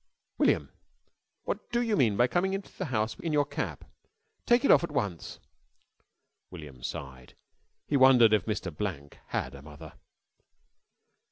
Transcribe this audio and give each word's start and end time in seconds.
"William, 0.39 0.71
what 1.43 1.69
do 1.71 1.79
you 1.79 1.95
mean 1.95 2.17
by 2.17 2.25
coming 2.25 2.53
into 2.55 2.75
the 2.75 2.85
house 2.85 3.19
in 3.19 3.31
your 3.31 3.45
cap? 3.45 3.85
Take 4.47 4.65
it 4.65 4.71
off 4.71 4.83
at 4.83 4.89
once." 4.89 5.39
William 6.49 6.81
sighed. 6.81 7.35
He 7.87 7.97
wondered 7.97 8.33
if 8.33 8.47
Mr. 8.47 8.75
Blank 8.75 9.19
had 9.27 9.53
a 9.53 9.61
mother. 9.61 9.93